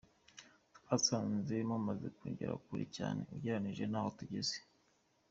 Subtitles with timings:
[0.77, 4.55] Twasanze mumaze kugera kure cyane ugereranije n’aho tugeze.